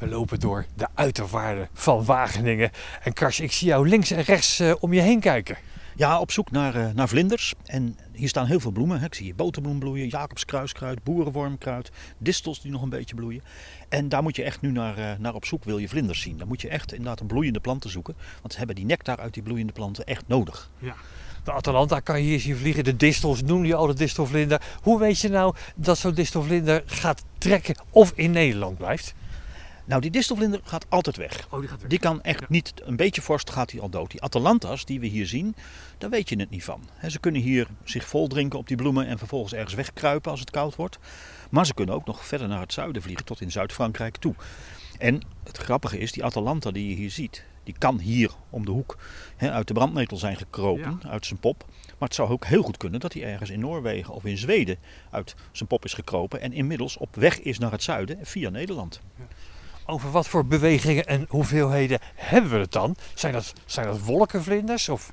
We 0.00 0.08
lopen 0.08 0.40
door 0.40 0.66
de 0.74 0.86
uiterwaarden 0.94 1.68
van 1.72 2.04
Wageningen. 2.04 2.70
En 3.02 3.12
Kars, 3.12 3.40
ik 3.40 3.52
zie 3.52 3.68
jou 3.68 3.88
links 3.88 4.10
en 4.10 4.22
rechts 4.22 4.60
uh, 4.60 4.74
om 4.80 4.92
je 4.92 5.00
heen 5.00 5.20
kijken. 5.20 5.56
Ja, 5.96 6.20
op 6.20 6.30
zoek 6.30 6.50
naar, 6.50 6.76
uh, 6.76 6.88
naar 6.94 7.08
vlinders. 7.08 7.54
En 7.64 7.98
hier 8.12 8.28
staan 8.28 8.46
heel 8.46 8.60
veel 8.60 8.70
bloemen. 8.70 8.98
Hè. 8.98 9.06
Ik 9.06 9.14
zie 9.14 9.24
hier 9.24 9.34
boterbloem 9.34 9.78
bloeien, 9.78 10.08
Jacobskruiskruid, 10.08 11.02
boerenwormkruid, 11.02 11.90
distels 12.18 12.60
die 12.60 12.70
nog 12.70 12.82
een 12.82 12.88
beetje 12.88 13.14
bloeien. 13.14 13.42
En 13.88 14.08
daar 14.08 14.22
moet 14.22 14.36
je 14.36 14.42
echt 14.42 14.60
nu 14.60 14.70
naar, 14.70 14.98
uh, 14.98 15.10
naar 15.18 15.34
op 15.34 15.44
zoek, 15.44 15.64
wil 15.64 15.78
je 15.78 15.88
vlinders 15.88 16.20
zien. 16.20 16.38
Dan 16.38 16.48
moet 16.48 16.60
je 16.60 16.68
echt 16.68 16.92
inderdaad 16.92 17.20
een 17.20 17.26
bloeiende 17.26 17.60
planten 17.60 17.90
zoeken. 17.90 18.16
Want 18.40 18.52
ze 18.52 18.58
hebben 18.58 18.76
die 18.76 18.84
nectar 18.84 19.18
uit 19.18 19.34
die 19.34 19.42
bloeiende 19.42 19.72
planten 19.72 20.04
echt 20.04 20.24
nodig. 20.26 20.70
Ja. 20.78 20.94
De 21.44 21.52
Atalanta 21.52 22.00
kan 22.00 22.22
je 22.22 22.28
hier 22.28 22.40
zien 22.40 22.56
vliegen. 22.56 22.84
De 22.84 22.96
distels 22.96 23.42
noem 23.42 23.64
je 23.64 23.74
al 23.74 23.86
de 23.86 23.94
distelvlinder. 23.94 24.62
Hoe 24.82 24.98
weet 24.98 25.20
je 25.20 25.28
nou 25.28 25.54
dat 25.76 25.98
zo'n 25.98 26.14
distelvlinder 26.14 26.82
gaat 26.86 27.24
trekken 27.38 27.74
of 27.90 28.12
in 28.14 28.30
Nederland 28.30 28.78
blijft? 28.78 29.14
Nou, 29.84 30.00
die 30.00 30.10
distelvlinder 30.10 30.60
gaat 30.64 30.86
altijd 30.88 31.16
weg. 31.16 31.46
Oh, 31.50 31.60
die 31.60 31.68
gaat 31.68 31.80
weg. 31.80 31.90
Die 31.90 31.98
kan 31.98 32.22
echt 32.22 32.48
niet, 32.48 32.72
een 32.84 32.96
beetje 32.96 33.22
vorst 33.22 33.50
gaat 33.50 33.70
hij 33.70 33.80
al 33.80 33.88
dood. 33.88 34.10
Die 34.10 34.22
Atalanta's 34.22 34.84
die 34.84 35.00
we 35.00 35.06
hier 35.06 35.26
zien, 35.26 35.54
daar 35.98 36.10
weet 36.10 36.28
je 36.28 36.38
het 36.38 36.50
niet 36.50 36.64
van. 36.64 36.88
ze 37.08 37.18
kunnen 37.18 37.40
hier 37.40 37.66
zich 37.84 38.08
vol 38.08 38.28
drinken 38.28 38.58
op 38.58 38.68
die 38.68 38.76
bloemen 38.76 39.06
en 39.06 39.18
vervolgens 39.18 39.52
ergens 39.52 39.74
wegkruipen 39.74 40.30
als 40.30 40.40
het 40.40 40.50
koud 40.50 40.76
wordt. 40.76 40.98
Maar 41.50 41.66
ze 41.66 41.74
kunnen 41.74 41.94
ook 41.94 42.06
nog 42.06 42.26
verder 42.26 42.48
naar 42.48 42.60
het 42.60 42.72
zuiden 42.72 43.02
vliegen, 43.02 43.24
tot 43.24 43.40
in 43.40 43.50
Zuid-Frankrijk 43.50 44.16
toe. 44.16 44.34
En 44.98 45.22
het 45.44 45.56
grappige 45.56 45.98
is, 45.98 46.12
die 46.12 46.24
Atalanta 46.24 46.70
die 46.70 46.88
je 46.88 46.94
hier 46.94 47.10
ziet, 47.10 47.44
die 47.64 47.74
kan 47.78 47.98
hier 47.98 48.30
om 48.50 48.64
de 48.64 48.70
hoek 48.70 48.98
uit 49.38 49.66
de 49.66 49.74
brandnetel 49.74 50.16
zijn 50.16 50.36
gekropen, 50.36 51.00
uit 51.08 51.26
zijn 51.26 51.40
pop. 51.40 51.64
Maar 51.68 52.08
het 52.08 52.14
zou 52.14 52.30
ook 52.30 52.44
heel 52.44 52.62
goed 52.62 52.76
kunnen 52.76 53.00
dat 53.00 53.12
hij 53.12 53.24
ergens 53.24 53.50
in 53.50 53.60
Noorwegen 53.60 54.14
of 54.14 54.24
in 54.24 54.38
Zweden 54.38 54.78
uit 55.10 55.34
zijn 55.52 55.68
pop 55.68 55.84
is 55.84 55.92
gekropen 55.92 56.40
en 56.40 56.52
inmiddels 56.52 56.96
op 56.96 57.14
weg 57.14 57.40
is 57.40 57.58
naar 57.58 57.70
het 57.70 57.82
zuiden 57.82 58.18
via 58.22 58.50
Nederland. 58.50 59.00
Ja. 59.18 59.24
Over 59.90 60.10
wat 60.10 60.28
voor 60.28 60.46
bewegingen 60.46 61.06
en 61.06 61.26
hoeveelheden 61.28 61.98
hebben 62.14 62.50
we 62.50 62.58
het 62.58 62.72
dan? 62.72 62.96
Zijn 63.14 63.32
dat, 63.32 63.52
zijn 63.66 63.86
dat 63.86 64.00
wolkenvlinders? 64.00 64.88
Of? 64.88 65.12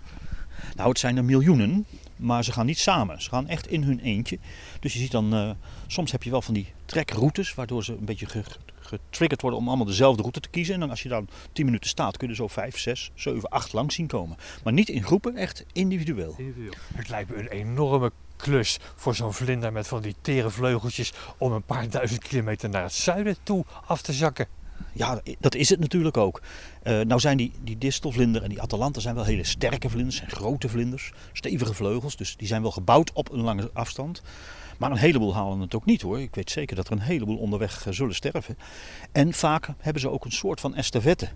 Nou, 0.75 0.89
het 0.89 0.99
zijn 0.99 1.17
er 1.17 1.25
miljoenen, 1.25 1.85
maar 2.15 2.43
ze 2.43 2.51
gaan 2.51 2.65
niet 2.65 2.79
samen. 2.79 3.21
Ze 3.21 3.29
gaan 3.29 3.47
echt 3.47 3.67
in 3.67 3.83
hun 3.83 3.99
eentje. 3.99 4.39
Dus 4.79 4.93
je 4.93 4.99
ziet 4.99 5.11
dan, 5.11 5.33
uh, 5.33 5.51
soms 5.87 6.11
heb 6.11 6.23
je 6.23 6.29
wel 6.29 6.41
van 6.41 6.53
die 6.53 6.73
trekroutes, 6.85 7.53
waardoor 7.53 7.83
ze 7.83 7.91
een 7.91 8.05
beetje 8.05 8.43
getriggerd 8.79 9.41
worden 9.41 9.59
om 9.59 9.67
allemaal 9.67 9.85
dezelfde 9.85 10.21
route 10.21 10.39
te 10.39 10.49
kiezen. 10.49 10.73
En 10.73 10.79
dan 10.79 10.89
als 10.89 11.03
je 11.03 11.09
dan 11.09 11.27
10 11.51 11.65
minuten 11.65 11.89
staat, 11.89 12.17
kun 12.17 12.27
je 12.27 12.35
zo 12.35 12.47
5, 12.47 12.77
6, 12.77 13.11
7, 13.15 13.49
8 13.49 13.73
langs 13.73 13.95
zien 13.95 14.07
komen. 14.07 14.37
Maar 14.63 14.73
niet 14.73 14.89
in 14.89 15.03
groepen, 15.03 15.35
echt 15.35 15.65
individueel. 15.73 16.35
individueel. 16.37 16.73
Het 16.93 17.09
lijkt 17.09 17.29
me 17.29 17.37
een 17.37 17.47
enorme 17.47 18.11
klus 18.35 18.79
voor 18.95 19.15
zo'n 19.15 19.33
vlinder 19.33 19.71
met 19.71 19.87
van 19.87 20.01
die 20.01 20.15
tere 20.21 20.49
vleugeltjes 20.49 21.13
om 21.37 21.51
een 21.51 21.63
paar 21.63 21.89
duizend 21.89 22.21
kilometer 22.21 22.69
naar 22.69 22.83
het 22.83 22.93
zuiden 22.93 23.37
toe 23.43 23.65
af 23.85 24.01
te 24.01 24.13
zakken. 24.13 24.56
Ja, 24.93 25.21
dat 25.39 25.55
is 25.55 25.69
het 25.69 25.79
natuurlijk 25.79 26.17
ook. 26.17 26.41
Uh, 26.83 27.01
nou 27.01 27.19
zijn 27.19 27.37
die, 27.37 27.51
die 27.63 27.77
distelvlinder 27.77 28.43
en 28.43 28.49
die 28.49 28.61
Atalanta 28.61 28.99
zijn 28.99 29.15
wel 29.15 29.23
hele 29.23 29.43
sterke 29.43 29.89
vlinders, 29.89 30.15
zijn 30.15 30.29
grote 30.29 30.69
vlinders, 30.69 31.11
stevige 31.33 31.73
vleugels, 31.73 32.15
dus 32.15 32.35
die 32.37 32.47
zijn 32.47 32.61
wel 32.61 32.71
gebouwd 32.71 33.11
op 33.13 33.31
een 33.31 33.41
lange 33.41 33.69
afstand. 33.73 34.21
Maar 34.77 34.91
een 34.91 34.97
heleboel 34.97 35.35
halen 35.35 35.59
het 35.59 35.75
ook 35.75 35.85
niet 35.85 36.01
hoor. 36.01 36.19
Ik 36.19 36.35
weet 36.35 36.51
zeker 36.51 36.75
dat 36.75 36.87
er 36.87 36.91
een 36.91 36.99
heleboel 36.99 37.37
onderweg 37.37 37.85
uh, 37.85 37.93
zullen 37.93 38.15
sterven. 38.15 38.57
En 39.11 39.33
vaak 39.33 39.69
hebben 39.77 40.01
ze 40.01 40.09
ook 40.09 40.25
een 40.25 40.31
soort 40.31 40.59
van 40.59 40.75
estafette. 40.75 41.29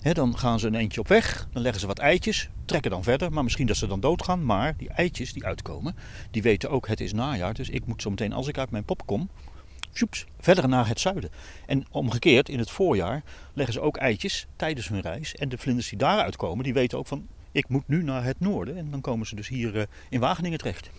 He, 0.00 0.12
dan 0.12 0.38
gaan 0.38 0.58
ze 0.58 0.66
een 0.66 0.74
eentje 0.74 1.00
op 1.00 1.08
weg, 1.08 1.48
dan 1.52 1.62
leggen 1.62 1.80
ze 1.80 1.86
wat 1.86 1.98
eitjes, 1.98 2.48
trekken 2.64 2.90
dan 2.90 3.02
verder. 3.02 3.32
Maar 3.32 3.44
misschien 3.44 3.66
dat 3.66 3.76
ze 3.76 3.86
dan 3.86 4.00
doodgaan. 4.00 4.44
Maar 4.44 4.76
die 4.76 4.88
eitjes 4.88 5.32
die 5.32 5.44
uitkomen, 5.44 5.96
die 6.30 6.42
weten 6.42 6.70
ook 6.70 6.88
het 6.88 7.00
is 7.00 7.12
najaar. 7.12 7.54
Dus 7.54 7.68
ik 7.68 7.86
moet 7.86 8.02
zo 8.02 8.10
meteen 8.10 8.32
als 8.32 8.48
ik 8.48 8.58
uit 8.58 8.70
mijn 8.70 8.84
pop 8.84 9.06
kom, 9.06 9.28
verder 10.40 10.68
naar 10.68 10.88
het 10.88 11.00
zuiden. 11.00 11.30
En 11.66 11.86
omgekeerd, 11.90 12.48
in 12.48 12.58
het 12.58 12.70
voorjaar 12.70 13.22
leggen 13.52 13.74
ze 13.74 13.80
ook 13.80 13.96
eitjes 13.96 14.46
tijdens 14.56 14.88
hun 14.88 15.00
reis. 15.00 15.34
En 15.34 15.48
de 15.48 15.58
vlinders 15.58 15.88
die 15.88 15.98
daaruit 15.98 16.36
komen, 16.36 16.64
die 16.64 16.74
weten 16.74 16.98
ook 16.98 17.06
van 17.06 17.28
ik 17.56 17.68
moet 17.68 17.88
nu 17.88 18.02
naar 18.02 18.24
het 18.24 18.40
noorden. 18.40 18.76
En 18.76 18.90
dan 18.90 19.00
komen 19.00 19.26
ze 19.26 19.34
dus 19.34 19.48
hier 19.48 19.76
uh, 19.76 19.82
in 20.08 20.20
Wageningen 20.20 20.58
terecht. 20.58 20.90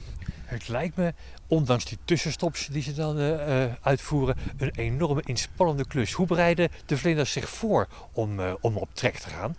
Het 0.45 0.67
lijkt 0.67 0.95
me, 0.95 1.13
ondanks 1.47 1.85
die 1.85 1.97
tussenstops 2.05 2.67
die 2.67 2.81
ze 2.81 2.93
dan 2.93 3.19
uh, 3.19 3.73
uitvoeren, 3.81 4.37
een 4.57 4.71
enorme 4.75 5.21
inspannende 5.25 5.87
klus. 5.87 6.11
Hoe 6.11 6.27
bereiden 6.27 6.69
de 6.85 6.97
vlinders 6.97 7.31
zich 7.31 7.49
voor 7.49 7.87
om, 8.11 8.39
uh, 8.39 8.53
om 8.61 8.77
op 8.77 8.89
trek 8.93 9.17
te 9.17 9.29
gaan? 9.29 9.55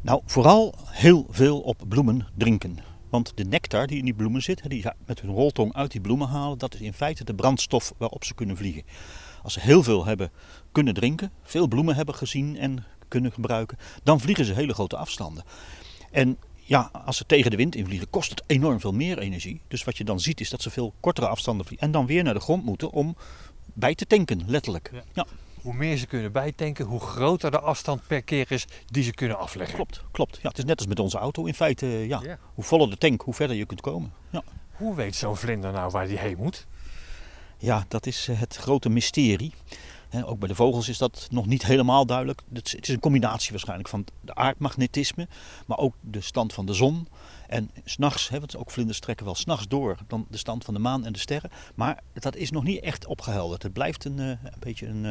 Nou, 0.00 0.22
vooral 0.24 0.74
heel 0.86 1.26
veel 1.30 1.60
op 1.60 1.84
bloemen 1.88 2.26
drinken. 2.34 2.95
Want 3.16 3.32
de 3.34 3.44
nectar 3.44 3.86
die 3.86 3.98
in 3.98 4.04
die 4.04 4.14
bloemen 4.14 4.42
zit, 4.42 4.70
die 4.70 4.80
ze 4.80 4.92
met 5.06 5.20
hun 5.20 5.30
roltong 5.30 5.74
uit 5.74 5.90
die 5.90 6.00
bloemen 6.00 6.28
halen, 6.28 6.58
dat 6.58 6.74
is 6.74 6.80
in 6.80 6.92
feite 6.92 7.24
de 7.24 7.34
brandstof 7.34 7.92
waarop 7.96 8.24
ze 8.24 8.34
kunnen 8.34 8.56
vliegen. 8.56 8.82
Als 9.42 9.52
ze 9.52 9.60
heel 9.60 9.82
veel 9.82 10.04
hebben 10.04 10.30
kunnen 10.72 10.94
drinken, 10.94 11.32
veel 11.42 11.66
bloemen 11.66 11.94
hebben 11.94 12.14
gezien 12.14 12.56
en 12.56 12.84
kunnen 13.08 13.32
gebruiken, 13.32 13.78
dan 14.02 14.20
vliegen 14.20 14.44
ze 14.44 14.52
hele 14.52 14.74
grote 14.74 14.96
afstanden. 14.96 15.44
En 16.10 16.38
ja, 16.54 16.90
als 17.04 17.16
ze 17.16 17.26
tegen 17.26 17.50
de 17.50 17.56
wind 17.56 17.74
invliegen, 17.74 18.10
kost 18.10 18.30
het 18.30 18.42
enorm 18.46 18.80
veel 18.80 18.92
meer 18.92 19.18
energie. 19.18 19.60
Dus 19.68 19.84
wat 19.84 19.96
je 19.96 20.04
dan 20.04 20.20
ziet 20.20 20.40
is 20.40 20.50
dat 20.50 20.62
ze 20.62 20.70
veel 20.70 20.94
kortere 21.00 21.28
afstanden 21.28 21.66
vliegen 21.66 21.86
en 21.86 21.92
dan 21.92 22.06
weer 22.06 22.22
naar 22.22 22.34
de 22.34 22.40
grond 22.40 22.64
moeten 22.64 22.90
om 22.90 23.16
bij 23.64 23.94
te 23.94 24.06
tanken, 24.06 24.42
letterlijk. 24.46 24.90
Ja. 24.92 25.02
ja. 25.12 25.26
Hoe 25.66 25.74
meer 25.74 25.96
ze 25.96 26.06
kunnen 26.06 26.32
bijtanken, 26.32 26.84
hoe 26.84 27.00
groter 27.00 27.50
de 27.50 27.60
afstand 27.60 28.06
per 28.06 28.22
keer 28.22 28.52
is 28.52 28.66
die 28.86 29.02
ze 29.02 29.14
kunnen 29.14 29.38
afleggen. 29.38 29.74
Klopt, 29.74 30.02
klopt. 30.10 30.38
Ja, 30.42 30.48
het 30.48 30.58
is 30.58 30.64
net 30.64 30.78
als 30.78 30.86
met 30.86 30.98
onze 30.98 31.18
auto. 31.18 31.44
In 31.44 31.54
feite, 31.54 31.86
ja, 31.86 32.20
ja. 32.22 32.38
hoe 32.54 32.64
voller 32.64 32.90
de 32.90 32.98
tank, 32.98 33.22
hoe 33.22 33.34
verder 33.34 33.56
je 33.56 33.66
kunt 33.66 33.80
komen. 33.80 34.12
Ja. 34.30 34.42
Hoe 34.72 34.94
weet 34.94 35.16
zo'n 35.16 35.36
vlinder 35.36 35.72
nou 35.72 35.90
waar 35.90 36.06
die 36.06 36.18
heen 36.18 36.36
moet? 36.36 36.66
Ja, 37.58 37.84
dat 37.88 38.06
is 38.06 38.28
eh, 38.28 38.40
het 38.40 38.56
grote 38.56 38.88
mysterie. 38.88 39.52
Ook 40.24 40.38
bij 40.38 40.48
de 40.48 40.54
vogels 40.54 40.88
is 40.88 40.98
dat 40.98 41.26
nog 41.30 41.46
niet 41.46 41.62
helemaal 41.62 42.06
duidelijk. 42.06 42.42
Het 42.52 42.76
is 42.80 42.88
een 42.88 43.00
combinatie 43.00 43.50
waarschijnlijk 43.50 43.88
van 43.88 44.04
de 44.20 44.34
aardmagnetisme, 44.34 45.28
maar 45.66 45.78
ook 45.78 45.94
de 46.00 46.20
stand 46.20 46.52
van 46.52 46.66
de 46.66 46.74
zon. 46.74 47.08
En 47.46 47.70
s'nachts, 47.84 48.28
want 48.28 48.56
ook 48.56 48.70
vlinders 48.70 49.00
trekken 49.00 49.24
wel 49.24 49.34
s'nachts 49.34 49.68
door 49.68 49.96
dan 50.06 50.26
de 50.30 50.36
stand 50.36 50.64
van 50.64 50.74
de 50.74 50.80
maan 50.80 51.04
en 51.04 51.12
de 51.12 51.18
sterren. 51.18 51.50
Maar 51.74 52.02
dat 52.12 52.36
is 52.36 52.50
nog 52.50 52.64
niet 52.64 52.80
echt 52.80 53.06
opgehelderd. 53.06 53.62
Het 53.62 53.72
blijft 53.72 54.04
een, 54.04 54.18
een 54.18 54.38
beetje 54.58 54.86
een, 54.86 55.04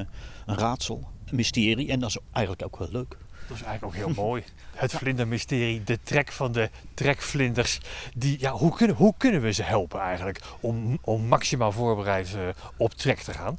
een 0.46 0.58
raadsel, 0.58 1.08
een 1.26 1.36
mysterie. 1.36 1.92
En 1.92 2.00
dat 2.00 2.10
is 2.10 2.18
eigenlijk 2.32 2.66
ook 2.66 2.78
wel 2.78 2.90
leuk. 2.92 3.18
Dat 3.48 3.58
is 3.58 3.64
eigenlijk 3.64 3.84
ook 3.84 4.06
heel 4.06 4.24
mooi. 4.26 4.44
Het 4.76 4.94
vlindermysterie, 4.94 5.84
de 5.84 6.00
trek 6.04 6.32
van 6.32 6.52
de 6.52 6.70
trekvlinders. 6.94 7.80
Die, 8.16 8.40
ja, 8.40 8.52
hoe, 8.52 8.76
kunnen, 8.76 8.96
hoe 8.96 9.14
kunnen 9.18 9.42
we 9.42 9.52
ze 9.52 9.64
helpen 9.64 10.00
eigenlijk 10.00 10.42
om, 10.60 10.98
om 11.02 11.26
maximaal 11.26 11.72
voorbereid 11.72 12.34
uh, 12.36 12.48
op 12.78 12.94
trek 12.94 13.20
te 13.20 13.34
gaan? 13.34 13.58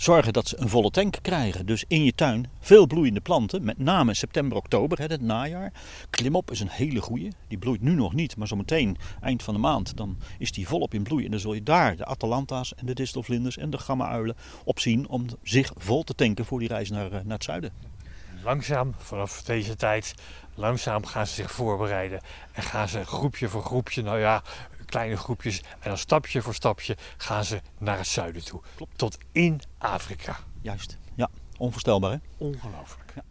Zorgen 0.00 0.32
dat 0.32 0.48
ze 0.48 0.60
een 0.60 0.68
volle 0.68 0.90
tank 0.90 1.18
krijgen. 1.22 1.66
Dus 1.66 1.84
in 1.88 2.04
je 2.04 2.14
tuin 2.14 2.50
veel 2.60 2.86
bloeiende 2.86 3.20
planten, 3.20 3.64
met 3.64 3.78
name 3.78 4.14
september, 4.14 4.56
oktober, 4.56 4.98
het 4.98 5.20
najaar. 5.20 5.72
Klimop 6.10 6.50
is 6.50 6.60
een 6.60 6.68
hele 6.68 7.00
goeie. 7.00 7.32
Die 7.48 7.58
bloeit 7.58 7.80
nu 7.80 7.94
nog 7.94 8.14
niet, 8.14 8.36
maar 8.36 8.46
zometeen, 8.46 8.96
eind 9.20 9.42
van 9.42 9.54
de 9.54 9.60
maand, 9.60 9.96
dan 9.96 10.18
is 10.38 10.52
die 10.52 10.68
volop 10.68 10.94
in 10.94 11.02
bloei. 11.02 11.24
En 11.24 11.30
dan 11.30 11.40
zul 11.40 11.54
je 11.54 11.62
daar 11.62 11.96
de 11.96 12.04
Atalanta's 12.04 12.74
en 12.74 12.86
de 12.86 12.94
distelvlinders 12.94 13.56
en 13.56 13.70
de 13.70 13.78
gamma-uilen 13.78 14.36
op 14.64 14.78
zien 14.78 15.08
om 15.08 15.26
zich 15.42 15.72
vol 15.76 16.02
te 16.02 16.14
tanken 16.14 16.44
voor 16.44 16.58
die 16.58 16.68
reis 16.68 16.90
naar, 16.90 17.10
naar 17.10 17.22
het 17.26 17.44
zuiden 17.44 17.72
langzaam 18.42 18.94
vanaf 18.98 19.42
deze 19.42 19.76
tijd, 19.76 20.14
langzaam 20.54 21.06
gaan 21.06 21.26
ze 21.26 21.34
zich 21.34 21.52
voorbereiden. 21.52 22.20
En 22.52 22.62
gaan 22.62 22.88
ze 22.88 23.04
groepje 23.04 23.48
voor 23.48 23.62
groepje, 23.62 24.02
nou 24.02 24.18
ja, 24.18 24.42
kleine 24.90 25.16
groepjes. 25.16 25.60
En 25.60 25.88
dan 25.88 25.98
stapje 25.98 26.42
voor 26.42 26.54
stapje 26.54 26.96
gaan 27.16 27.44
ze 27.44 27.60
naar 27.78 27.96
het 27.96 28.06
zuiden 28.06 28.44
toe. 28.44 28.60
Klopt. 28.76 28.98
Tot 28.98 29.18
in 29.32 29.60
Afrika. 29.78 30.36
Juist, 30.60 30.98
ja. 31.14 31.30
Onvoorstelbaar 31.58 32.10
hè? 32.10 32.16
Ongelooflijk. 32.38 33.12
Ja. 33.14 33.22